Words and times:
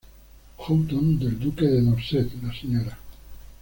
Houghton 0.57 1.19
del 1.19 1.37
duque 1.37 1.65
de 1.67 1.79
Dorset, 1.79 2.27
la 2.41 2.51
Sra. 2.51 2.97